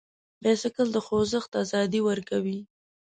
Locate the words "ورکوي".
2.09-2.59